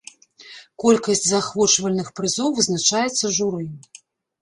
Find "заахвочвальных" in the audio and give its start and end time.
1.27-2.07